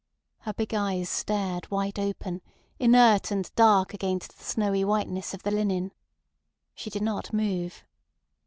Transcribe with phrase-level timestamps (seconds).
[0.39, 2.41] Her big eyes stared wide open,
[2.79, 5.91] inert and dark against the snowy whiteness of the linen.
[6.73, 7.83] She did not move.